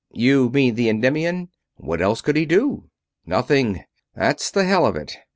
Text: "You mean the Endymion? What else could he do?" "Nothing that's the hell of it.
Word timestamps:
"You 0.15 0.49
mean 0.49 0.73
the 0.73 0.89
Endymion? 0.89 1.49
What 1.75 2.01
else 2.01 2.21
could 2.21 2.35
he 2.35 2.47
do?" 2.47 2.85
"Nothing 3.27 3.81
that's 4.15 4.49
the 4.49 4.63
hell 4.63 4.87
of 4.87 4.95
it. 4.95 5.15